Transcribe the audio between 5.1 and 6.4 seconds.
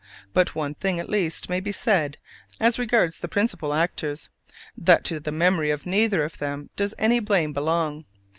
the memory of neither of